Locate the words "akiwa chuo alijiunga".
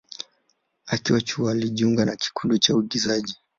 0.87-2.05